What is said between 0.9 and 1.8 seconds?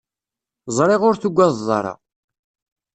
ur tugadeḍ